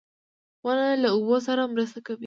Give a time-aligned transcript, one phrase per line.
[0.65, 2.19] •ونه له اوبو سره مرسته کوي.